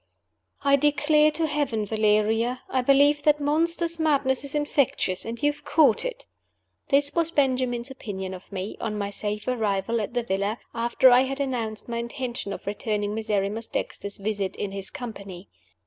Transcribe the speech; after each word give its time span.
"I 0.63 0.77
DECLARE 0.77 1.29
to 1.33 1.45
Heaven, 1.45 1.85
Valeria, 1.85 2.61
I 2.71 2.81
believe 2.81 3.21
that 3.21 3.39
monster's 3.39 3.99
madness 3.99 4.43
is 4.43 4.55
infectious 4.55 5.25
and 5.25 5.39
you 5.43 5.51
have 5.51 5.63
caught 5.63 6.03
it!" 6.05 6.25
This 6.89 7.13
was 7.13 7.29
Benjamin's 7.29 7.91
opinion 7.91 8.33
of 8.33 8.51
me 8.51 8.77
(on 8.81 8.97
my 8.97 9.11
safe 9.11 9.47
arrival 9.47 10.01
at 10.01 10.15
the 10.15 10.23
villa) 10.23 10.57
after 10.73 11.11
I 11.11 11.21
had 11.25 11.39
announced 11.39 11.87
my 11.87 11.99
intention 11.99 12.51
of 12.51 12.65
returning 12.65 13.13
Miserrimus 13.13 13.67
Dexter's 13.67 14.17
visit, 14.17 14.55
in 14.55 14.71
his 14.71 14.89
company. 14.89 15.49